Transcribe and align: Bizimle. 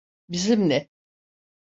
Bizimle. 0.29 0.89